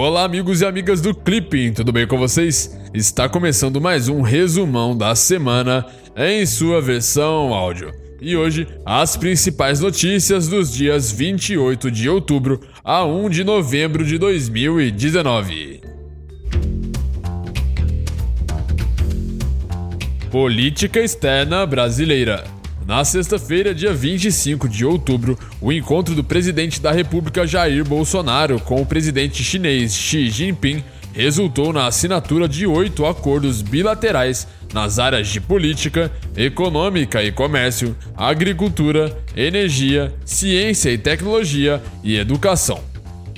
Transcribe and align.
Olá, 0.00 0.22
amigos 0.22 0.60
e 0.60 0.64
amigas 0.64 1.00
do 1.00 1.12
Clipping, 1.12 1.72
tudo 1.72 1.90
bem 1.90 2.06
com 2.06 2.16
vocês? 2.16 2.78
Está 2.94 3.28
começando 3.28 3.80
mais 3.80 4.08
um 4.08 4.22
resumão 4.22 4.96
da 4.96 5.12
semana 5.16 5.84
em 6.16 6.46
sua 6.46 6.80
versão 6.80 7.52
áudio. 7.52 7.92
E 8.20 8.36
hoje, 8.36 8.68
as 8.86 9.16
principais 9.16 9.80
notícias 9.80 10.46
dos 10.46 10.72
dias 10.72 11.10
28 11.10 11.90
de 11.90 12.08
outubro 12.08 12.60
a 12.84 13.04
1 13.04 13.28
de 13.28 13.42
novembro 13.42 14.04
de 14.04 14.18
2019. 14.18 15.80
Política 20.30 21.00
externa 21.00 21.66
brasileira. 21.66 22.57
Na 22.88 23.04
sexta-feira, 23.04 23.74
dia 23.74 23.92
25 23.92 24.66
de 24.66 24.82
outubro, 24.82 25.38
o 25.60 25.70
encontro 25.70 26.14
do 26.14 26.24
presidente 26.24 26.80
da 26.80 26.90
República 26.90 27.46
Jair 27.46 27.84
Bolsonaro 27.84 28.58
com 28.58 28.80
o 28.80 28.86
presidente 28.86 29.44
chinês 29.44 29.92
Xi 29.92 30.30
Jinping 30.30 30.82
resultou 31.12 31.70
na 31.70 31.86
assinatura 31.86 32.48
de 32.48 32.66
oito 32.66 33.04
acordos 33.04 33.60
bilaterais 33.60 34.48
nas 34.72 34.98
áreas 34.98 35.28
de 35.28 35.38
política, 35.38 36.10
econômica 36.34 37.22
e 37.22 37.30
comércio, 37.30 37.94
agricultura, 38.16 39.14
energia, 39.36 40.10
ciência 40.24 40.88
e 40.88 40.96
tecnologia 40.96 41.82
e 42.02 42.16
educação. 42.16 42.87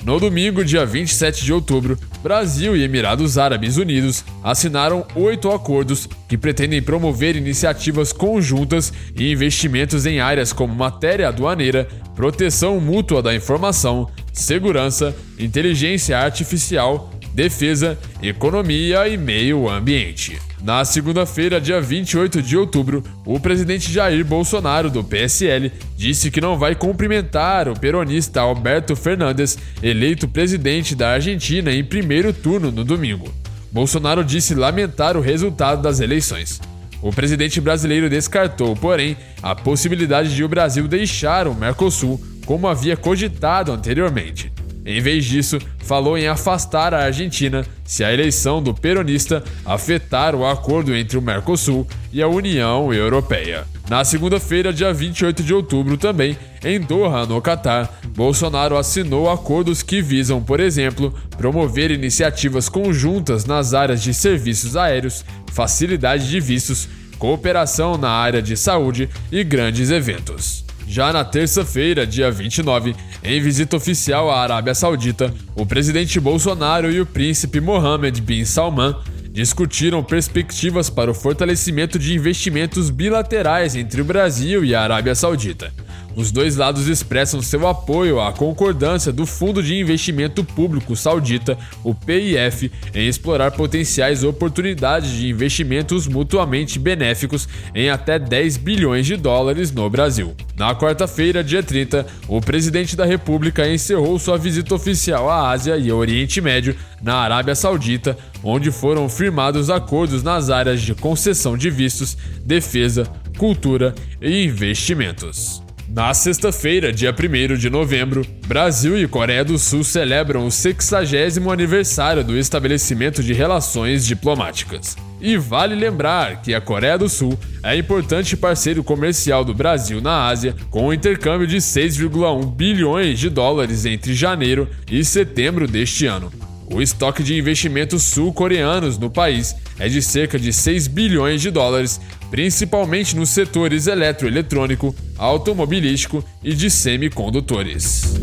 No 0.04 0.18
domingo, 0.18 0.64
dia 0.64 0.86
27 0.86 1.44
de 1.44 1.52
outubro, 1.52 1.98
Brasil 2.22 2.74
e 2.74 2.82
Emirados 2.82 3.36
Árabes 3.36 3.76
Unidos 3.76 4.24
assinaram 4.42 5.06
oito 5.14 5.50
acordos 5.50 6.08
que 6.26 6.38
pretendem 6.38 6.82
promover 6.82 7.36
iniciativas 7.36 8.12
conjuntas 8.12 8.92
e 9.14 9.30
investimentos 9.30 10.06
em 10.06 10.18
áreas 10.18 10.52
como 10.52 10.74
matéria 10.74 11.28
aduaneira, 11.28 11.86
proteção 12.16 12.80
mútua 12.80 13.22
da 13.22 13.34
informação, 13.34 14.08
segurança, 14.32 15.14
inteligência 15.38 16.18
artificial, 16.18 17.10
defesa, 17.34 17.98
economia 18.22 19.06
e 19.06 19.18
meio 19.18 19.68
ambiente. 19.68 20.49
Na 20.62 20.84
segunda-feira, 20.84 21.58
dia 21.58 21.80
28 21.80 22.42
de 22.42 22.56
outubro, 22.56 23.02
o 23.24 23.40
presidente 23.40 23.90
Jair 23.90 24.22
Bolsonaro, 24.24 24.90
do 24.90 25.02
PSL, 25.02 25.72
disse 25.96 26.30
que 26.30 26.40
não 26.40 26.58
vai 26.58 26.74
cumprimentar 26.74 27.66
o 27.66 27.78
peronista 27.78 28.42
Alberto 28.42 28.94
Fernandes, 28.94 29.56
eleito 29.82 30.28
presidente 30.28 30.94
da 30.94 31.12
Argentina 31.12 31.72
em 31.72 31.82
primeiro 31.82 32.32
turno 32.32 32.70
no 32.70 32.84
domingo. 32.84 33.32
Bolsonaro 33.72 34.22
disse 34.22 34.54
lamentar 34.54 35.16
o 35.16 35.20
resultado 35.20 35.80
das 35.80 35.98
eleições. 35.98 36.60
O 37.00 37.10
presidente 37.10 37.58
brasileiro 37.58 38.10
descartou, 38.10 38.76
porém, 38.76 39.16
a 39.42 39.54
possibilidade 39.54 40.34
de 40.34 40.44
o 40.44 40.48
Brasil 40.48 40.86
deixar 40.86 41.48
o 41.48 41.54
Mercosul, 41.54 42.20
como 42.44 42.68
havia 42.68 42.98
cogitado 42.98 43.72
anteriormente. 43.72 44.49
Em 44.84 45.00
vez 45.00 45.24
disso, 45.24 45.58
falou 45.80 46.16
em 46.16 46.26
afastar 46.26 46.94
a 46.94 47.04
Argentina 47.04 47.66
se 47.84 48.02
a 48.02 48.12
eleição 48.12 48.62
do 48.62 48.72
peronista 48.72 49.44
afetar 49.64 50.34
o 50.34 50.46
acordo 50.46 50.94
entre 50.94 51.18
o 51.18 51.22
Mercosul 51.22 51.86
e 52.12 52.22
a 52.22 52.28
União 52.28 52.92
Europeia. 52.92 53.66
Na 53.88 54.04
segunda-feira, 54.04 54.72
dia 54.72 54.92
28 54.92 55.42
de 55.42 55.52
outubro, 55.52 55.96
também, 55.96 56.36
em 56.64 56.80
Doha, 56.80 57.26
no 57.26 57.42
Catar, 57.42 58.00
Bolsonaro 58.14 58.76
assinou 58.76 59.28
acordos 59.28 59.82
que 59.82 60.00
visam, 60.00 60.42
por 60.42 60.60
exemplo, 60.60 61.12
promover 61.36 61.90
iniciativas 61.90 62.68
conjuntas 62.68 63.44
nas 63.44 63.74
áreas 63.74 64.02
de 64.02 64.14
serviços 64.14 64.76
aéreos, 64.76 65.24
facilidade 65.52 66.28
de 66.28 66.38
vistos, 66.38 66.88
cooperação 67.18 67.98
na 67.98 68.10
área 68.10 68.40
de 68.40 68.56
saúde 68.56 69.08
e 69.30 69.42
grandes 69.42 69.90
eventos. 69.90 70.64
Já 70.92 71.12
na 71.12 71.24
terça-feira, 71.24 72.04
dia 72.04 72.32
29, 72.32 72.96
em 73.22 73.40
visita 73.40 73.76
oficial 73.76 74.28
à 74.28 74.42
Arábia 74.42 74.74
Saudita, 74.74 75.32
o 75.54 75.64
presidente 75.64 76.18
Bolsonaro 76.18 76.90
e 76.90 77.00
o 77.00 77.06
príncipe 77.06 77.60
Mohammed 77.60 78.20
bin 78.20 78.44
Salman 78.44 78.96
discutiram 79.30 80.02
perspectivas 80.02 80.90
para 80.90 81.08
o 81.08 81.14
fortalecimento 81.14 81.96
de 81.96 82.12
investimentos 82.12 82.90
bilaterais 82.90 83.76
entre 83.76 84.00
o 84.00 84.04
Brasil 84.04 84.64
e 84.64 84.74
a 84.74 84.82
Arábia 84.82 85.14
Saudita. 85.14 85.72
Os 86.16 86.32
dois 86.32 86.56
lados 86.56 86.88
expressam 86.88 87.40
seu 87.40 87.66
apoio 87.68 88.20
à 88.20 88.32
concordância 88.32 89.12
do 89.12 89.24
Fundo 89.24 89.62
de 89.62 89.76
Investimento 89.76 90.42
Público 90.42 90.96
Saudita, 90.96 91.56
o 91.84 91.94
PIF, 91.94 92.70
em 92.94 93.06
explorar 93.06 93.52
potenciais 93.52 94.24
oportunidades 94.24 95.10
de 95.12 95.28
investimentos 95.28 96.06
mutuamente 96.06 96.78
benéficos 96.78 97.48
em 97.74 97.90
até 97.90 98.18
10 98.18 98.56
bilhões 98.56 99.06
de 99.06 99.16
dólares 99.16 99.70
no 99.70 99.88
Brasil. 99.88 100.34
Na 100.56 100.74
quarta-feira, 100.74 101.44
dia 101.44 101.62
30, 101.62 102.06
o 102.28 102.40
presidente 102.40 102.96
da 102.96 103.04
República 103.04 103.68
encerrou 103.68 104.18
sua 104.18 104.36
visita 104.36 104.74
oficial 104.74 105.30
à 105.30 105.50
Ásia 105.50 105.76
e 105.76 105.90
ao 105.90 105.98
Oriente 105.98 106.40
Médio, 106.40 106.76
na 107.00 107.14
Arábia 107.14 107.54
Saudita, 107.54 108.18
onde 108.42 108.70
foram 108.70 109.08
firmados 109.08 109.70
acordos 109.70 110.22
nas 110.22 110.50
áreas 110.50 110.82
de 110.82 110.94
concessão 110.94 111.56
de 111.56 111.70
vistos, 111.70 112.16
defesa, 112.44 113.04
cultura 113.38 113.94
e 114.20 114.44
investimentos. 114.44 115.62
Na 115.92 116.14
sexta-feira, 116.14 116.92
dia 116.92 117.12
1 117.12 117.56
de 117.56 117.68
novembro, 117.68 118.24
Brasil 118.46 118.96
e 118.96 119.08
Coreia 119.08 119.44
do 119.44 119.58
Sul 119.58 119.82
celebram 119.82 120.46
o 120.46 120.50
60 120.50 121.52
aniversário 121.52 122.22
do 122.22 122.38
estabelecimento 122.38 123.24
de 123.24 123.32
relações 123.32 124.06
diplomáticas. 124.06 124.96
E 125.20 125.36
vale 125.36 125.74
lembrar 125.74 126.42
que 126.42 126.54
a 126.54 126.60
Coreia 126.60 126.96
do 126.96 127.08
Sul 127.08 127.36
é 127.60 127.76
importante 127.76 128.36
parceiro 128.36 128.84
comercial 128.84 129.44
do 129.44 129.52
Brasil 129.52 130.00
na 130.00 130.28
Ásia, 130.28 130.54
com 130.70 130.86
um 130.86 130.92
intercâmbio 130.92 131.44
de 131.44 131.56
6,1 131.56 132.54
bilhões 132.54 133.18
de 133.18 133.28
dólares 133.28 133.84
entre 133.84 134.14
janeiro 134.14 134.68
e 134.88 135.04
setembro 135.04 135.66
deste 135.66 136.06
ano. 136.06 136.32
O 136.72 136.80
estoque 136.80 137.20
de 137.20 137.36
investimentos 137.36 138.04
sul-coreanos 138.04 138.96
no 138.96 139.10
país 139.10 139.56
é 139.76 139.88
de 139.88 140.00
cerca 140.00 140.38
de 140.38 140.52
6 140.52 140.86
bilhões 140.86 141.42
de 141.42 141.50
dólares, 141.50 142.00
principalmente 142.30 143.16
nos 143.16 143.30
setores 143.30 143.88
eletroeletrônico, 143.88 144.94
automobilístico 145.20 146.24
e 146.42 146.54
de 146.54 146.70
semicondutores. 146.70 148.14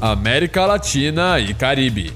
América 0.00 0.66
Latina 0.66 1.38
e 1.38 1.54
Caribe. 1.54 2.12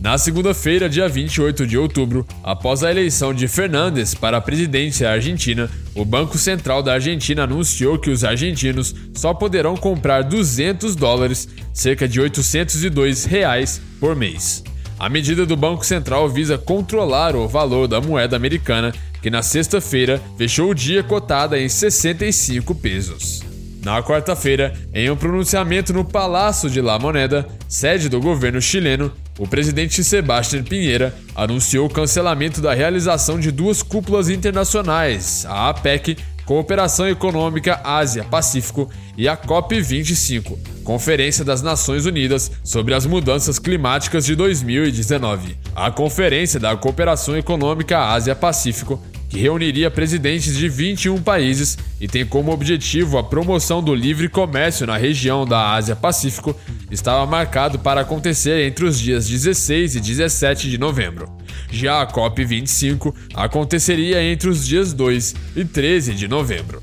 Na 0.00 0.18
segunda-feira, 0.18 0.88
dia 0.88 1.08
28 1.08 1.66
de 1.66 1.78
outubro, 1.78 2.26
após 2.42 2.82
a 2.82 2.90
eleição 2.90 3.32
de 3.32 3.46
Fernandes 3.46 4.14
para 4.14 4.36
a 4.38 4.40
presidência 4.40 5.10
argentina, 5.10 5.70
o 5.94 6.04
Banco 6.04 6.36
Central 6.36 6.82
da 6.82 6.94
Argentina 6.94 7.44
anunciou 7.44 7.98
que 7.98 8.10
os 8.10 8.24
argentinos 8.24 8.94
só 9.14 9.32
poderão 9.32 9.76
comprar 9.76 10.22
200 10.22 10.96
dólares, 10.96 11.48
cerca 11.72 12.08
de 12.08 12.20
802 12.20 13.24
reais, 13.24 13.80
por 14.00 14.16
mês. 14.16 14.64
A 14.98 15.10
medida 15.10 15.44
do 15.44 15.56
Banco 15.56 15.84
Central 15.84 16.26
visa 16.26 16.56
controlar 16.56 17.36
o 17.36 17.46
valor 17.46 17.86
da 17.86 18.00
moeda 18.00 18.34
americana, 18.34 18.92
que 19.20 19.28
na 19.28 19.42
sexta-feira 19.42 20.20
fechou 20.38 20.70
o 20.70 20.74
dia 20.74 21.02
cotada 21.02 21.58
em 21.58 21.68
65 21.68 22.74
pesos. 22.74 23.42
Na 23.84 24.02
quarta-feira, 24.02 24.72
em 24.94 25.10
um 25.10 25.16
pronunciamento 25.16 25.92
no 25.92 26.02
Palácio 26.02 26.70
de 26.70 26.80
La 26.80 26.98
Moneda, 26.98 27.46
sede 27.68 28.08
do 28.08 28.20
governo 28.20 28.60
chileno, 28.60 29.12
o 29.38 29.46
presidente 29.46 30.02
Sebastián 30.02 30.64
Pinheira 30.64 31.14
anunciou 31.34 31.86
o 31.86 31.90
cancelamento 31.90 32.62
da 32.62 32.72
realização 32.72 33.38
de 33.38 33.52
duas 33.52 33.82
cúpulas 33.82 34.30
internacionais, 34.30 35.44
a 35.46 35.68
APEC, 35.68 36.16
Cooperação 36.46 37.08
Econômica 37.08 37.80
Ásia-Pacífico, 37.84 38.88
e 39.18 39.28
a 39.28 39.36
COP25, 39.36 40.56
Conferência 40.84 41.44
das 41.44 41.60
Nações 41.60 42.06
Unidas 42.06 42.52
sobre 42.62 42.94
as 42.94 43.04
Mudanças 43.04 43.58
Climáticas 43.58 44.24
de 44.24 44.36
2019. 44.36 45.56
A 45.74 45.90
Conferência 45.90 46.60
da 46.60 46.76
Cooperação 46.76 47.36
Econômica 47.36 47.98
Ásia-Pacífico 47.98 49.02
que 49.28 49.38
reuniria 49.38 49.90
presidentes 49.90 50.56
de 50.56 50.68
21 50.68 51.20
países 51.20 51.76
e 52.00 52.06
tem 52.06 52.24
como 52.24 52.52
objetivo 52.52 53.18
a 53.18 53.24
promoção 53.24 53.82
do 53.82 53.94
livre 53.94 54.28
comércio 54.28 54.86
na 54.86 54.96
região 54.96 55.44
da 55.44 55.72
Ásia-Pacífico, 55.72 56.54
estava 56.90 57.26
marcado 57.26 57.78
para 57.78 58.02
acontecer 58.02 58.66
entre 58.66 58.84
os 58.84 58.98
dias 58.98 59.28
16 59.28 59.96
e 59.96 60.00
17 60.00 60.70
de 60.70 60.78
novembro. 60.78 61.28
Já 61.70 62.02
a 62.02 62.06
COP25 62.06 63.14
aconteceria 63.34 64.22
entre 64.22 64.48
os 64.48 64.66
dias 64.66 64.92
2 64.92 65.34
e 65.56 65.64
13 65.64 66.14
de 66.14 66.28
novembro. 66.28 66.82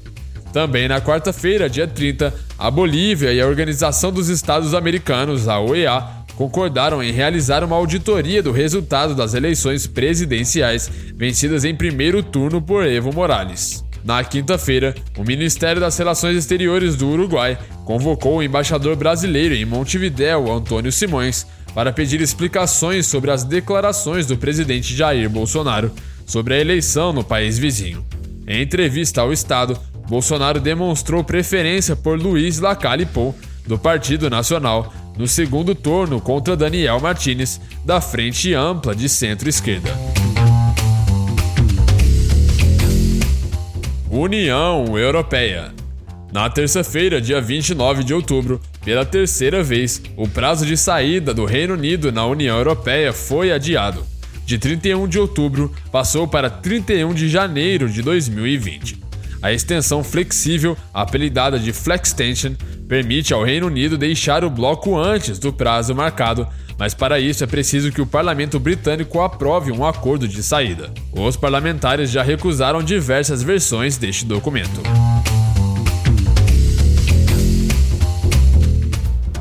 Também 0.52 0.88
na 0.88 1.02
quarta-feira, 1.02 1.70
dia 1.70 1.88
30, 1.88 2.34
a 2.60 2.70
Bolívia 2.70 3.34
e 3.34 3.42
a 3.42 3.48
Organização 3.48 4.12
dos 4.12 4.30
Estados 4.30 4.76
Americanos, 4.76 5.48
a 5.48 5.60
OEA, 5.60 6.24
concordaram 6.36 7.02
em 7.02 7.12
realizar 7.12 7.64
uma 7.64 7.76
auditoria 7.76 8.42
do 8.42 8.52
resultado 8.52 9.16
das 9.16 9.34
eleições 9.34 9.88
presidenciais 9.88 10.90
vencidas 11.16 11.66
em 11.66 11.76
primeiro 11.76 12.22
turno 12.22 12.62
por 12.62 12.86
Evo 12.86 13.12
Morales. 13.14 13.83
Na 14.04 14.24
quinta-feira, 14.24 14.94
o 15.18 15.24
Ministério 15.24 15.80
das 15.80 15.98
Relações 15.98 16.36
Exteriores 16.36 16.96
do 16.96 17.08
Uruguai 17.08 17.58
convocou 17.86 18.38
o 18.38 18.44
embaixador 18.44 18.96
brasileiro 18.96 19.56
em 19.56 19.64
Montevidéu, 19.64 20.52
Antônio 20.52 20.92
Simões, 20.92 21.48
para 21.74 21.94
pedir 21.94 22.20
explicações 22.22 23.08
sobre 23.08 23.32
as 23.32 23.44
declarações 23.44 24.26
do 24.26 24.38
presidente 24.38 24.96
Jair 24.96 25.30
Bolsonaro 25.30 25.92
sobre 26.26 26.54
a 26.54 26.60
eleição 26.60 27.14
no 27.14 27.24
país 27.24 27.58
vizinho. 27.58 28.06
Em 28.46 28.62
entrevista 28.62 29.22
ao 29.22 29.32
Estado, 29.32 29.80
Bolsonaro 30.08 30.60
demonstrou 30.60 31.24
preferência 31.24 31.96
por 31.96 32.20
Luiz 32.20 32.60
Lacalle 32.60 33.06
Pou, 33.06 33.34
do 33.66 33.78
Partido 33.80 34.30
Nacional, 34.30 34.94
no 35.18 35.28
segundo 35.28 35.74
turno 35.74 36.20
contra 36.20 36.58
Daniel 36.58 37.00
Martinez, 37.00 37.62
da 37.86 38.02
Frente 38.02 38.54
Ampla 38.54 38.94
de 38.94 39.08
Centro-Esquerda. 39.08 40.03
União 44.16 44.96
Europeia. 44.96 45.74
Na 46.32 46.48
terça-feira, 46.48 47.20
dia 47.20 47.42
29 47.42 48.04
de 48.04 48.14
outubro, 48.14 48.62
pela 48.86 49.04
terceira 49.04 49.64
vez, 49.64 50.04
o 50.16 50.28
prazo 50.28 50.68
de 50.68 50.78
saída 50.78 51.34
do 51.34 51.46
Reino 51.46 51.74
Unido 51.74 52.12
na 52.12 52.24
União 52.24 52.56
Europeia 52.56 53.12
foi 53.12 53.52
adiado. 53.52 54.06
De 54.46 54.60
31 54.60 55.08
de 55.08 55.18
outubro, 55.18 55.74
passou 55.92 56.28
para 56.28 56.48
31 56.48 57.12
de 57.12 57.28
janeiro 57.28 57.90
de 57.90 58.04
2020. 58.04 59.00
A 59.42 59.52
extensão 59.52 60.04
flexível, 60.04 60.78
apelidada 60.94 61.58
de 61.58 61.74
Flextension, 61.74 62.54
permite 62.88 63.34
ao 63.34 63.44
Reino 63.44 63.66
Unido 63.66 63.98
deixar 63.98 64.46
o 64.46 64.50
bloco 64.50 64.96
antes 64.96 65.40
do 65.40 65.52
prazo 65.52 65.96
marcado, 65.96 66.48
mas 66.78 66.94
para 66.94 67.20
isso 67.20 67.44
é 67.44 67.48
preciso 67.48 67.92
que 67.92 68.02
o 68.02 68.06
parlamento 68.06 68.60
britânico 68.60 69.22
aprove 69.22 69.72
um 69.72 69.86
acordo 69.86 70.28
de 70.28 70.42
saída. 70.42 70.92
Os 71.12 71.38
parlamentares 71.38 72.10
já 72.10 72.24
recusaram 72.24 72.84
diversas 72.84 73.44
versões 73.44 73.98
deste 73.98 74.26
documento. 74.26 74.82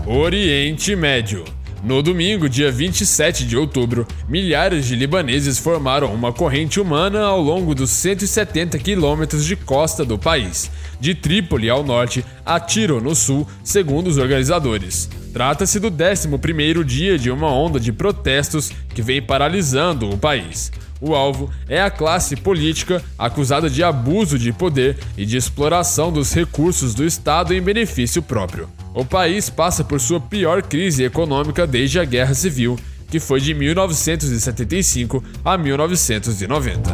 Oriente 0.06 0.94
Médio 0.94 1.44
no 1.82 2.00
domingo, 2.00 2.48
dia 2.48 2.70
27 2.70 3.44
de 3.44 3.56
outubro, 3.56 4.06
milhares 4.28 4.86
de 4.86 4.94
libaneses 4.94 5.58
formaram 5.58 6.14
uma 6.14 6.32
corrente 6.32 6.78
humana 6.78 7.22
ao 7.22 7.40
longo 7.40 7.74
dos 7.74 7.90
170 7.90 8.78
quilômetros 8.78 9.44
de 9.44 9.56
costa 9.56 10.04
do 10.04 10.16
país, 10.16 10.70
de 11.00 11.12
Trípoli 11.12 11.68
ao 11.68 11.82
norte 11.82 12.24
a 12.46 12.60
Tiro 12.60 13.00
no 13.00 13.16
sul, 13.16 13.48
segundo 13.64 14.06
os 14.06 14.16
organizadores. 14.16 15.10
Trata-se 15.32 15.80
do 15.80 15.90
11º 15.90 16.84
dia 16.84 17.18
de 17.18 17.30
uma 17.30 17.50
onda 17.50 17.80
de 17.80 17.90
protestos 17.90 18.70
que 18.94 19.00
vem 19.00 19.22
paralisando 19.22 20.10
o 20.10 20.18
país. 20.18 20.70
O 21.00 21.14
alvo 21.14 21.50
é 21.68 21.82
a 21.82 21.90
classe 21.90 22.36
política 22.36 23.02
acusada 23.18 23.68
de 23.68 23.82
abuso 23.82 24.38
de 24.38 24.52
poder 24.52 24.98
e 25.16 25.24
de 25.24 25.36
exploração 25.36 26.12
dos 26.12 26.32
recursos 26.32 26.94
do 26.94 27.04
Estado 27.04 27.54
em 27.54 27.62
benefício 27.62 28.22
próprio. 28.22 28.68
O 28.94 29.04
país 29.04 29.48
passa 29.48 29.82
por 29.82 29.98
sua 29.98 30.20
pior 30.20 30.62
crise 30.62 31.02
econômica 31.02 31.66
desde 31.66 31.98
a 31.98 32.04
Guerra 32.04 32.34
Civil, 32.34 32.78
que 33.10 33.18
foi 33.18 33.40
de 33.40 33.54
1975 33.54 35.24
a 35.44 35.56
1990. 35.56 36.90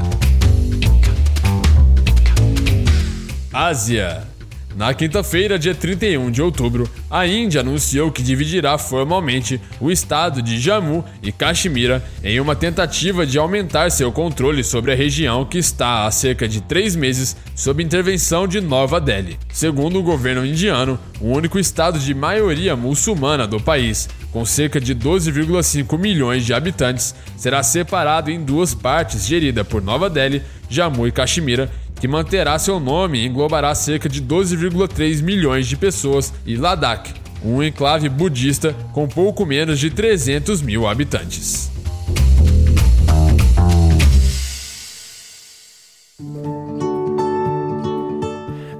Ásia 3.52 4.26
na 4.78 4.94
quinta-feira, 4.94 5.58
dia 5.58 5.75
31 5.75 6.30
de 6.30 6.40
outubro, 6.40 6.88
a 7.10 7.26
Índia 7.26 7.62
anunciou 7.62 8.12
que 8.12 8.22
dividirá 8.22 8.78
formalmente 8.78 9.60
o 9.80 9.90
estado 9.90 10.40
de 10.40 10.56
Jammu 10.56 11.04
e 11.20 11.32
Caxemira 11.32 12.00
em 12.22 12.38
uma 12.38 12.54
tentativa 12.54 13.26
de 13.26 13.40
aumentar 13.40 13.90
seu 13.90 14.12
controle 14.12 14.62
sobre 14.62 14.92
a 14.92 14.94
região 14.94 15.44
que 15.44 15.58
está 15.58 16.06
há 16.06 16.10
cerca 16.12 16.46
de 16.46 16.60
três 16.60 16.94
meses 16.94 17.36
sob 17.56 17.82
intervenção 17.82 18.46
de 18.46 18.60
Nova 18.60 19.00
Delhi. 19.00 19.36
Segundo 19.52 19.98
o 19.98 20.02
governo 20.04 20.46
indiano, 20.46 20.96
o 21.20 21.32
único 21.32 21.58
estado 21.58 21.98
de 21.98 22.14
maioria 22.14 22.76
muçulmana 22.76 23.48
do 23.48 23.58
país, 23.58 24.08
com 24.31 24.44
cerca 24.44 24.81
de 24.81 24.94
12,5 24.94 25.98
milhões 25.98 26.46
de 26.46 26.54
habitantes, 26.54 27.16
será 27.36 27.64
separado 27.64 28.31
em 28.31 28.40
duas 28.44 28.74
partes 28.74 29.26
gerida 29.26 29.64
por 29.64 29.82
Nova 29.82 30.08
Delhi, 30.08 30.40
Jammu 30.70 31.08
e 31.08 31.10
Caxemira 31.10 31.69
que 32.00 32.08
manterá 32.08 32.58
seu 32.58 32.78
nome 32.78 33.18
e 33.18 33.26
englobará 33.26 33.74
cerca 33.74 34.08
de 34.08 34.22
12,3 34.22 35.22
milhões 35.22 35.66
de 35.66 35.76
pessoas, 35.76 36.32
e 36.46 36.56
Ladakh, 36.56 37.10
um 37.44 37.62
enclave 37.62 38.08
budista 38.08 38.74
com 38.92 39.06
pouco 39.06 39.46
menos 39.46 39.78
de 39.78 39.90
300 39.90 40.62
mil 40.62 40.86
habitantes. 40.86 41.77